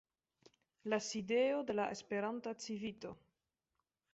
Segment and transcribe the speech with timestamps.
[0.83, 3.15] la sidejo de la Esperanta Civito.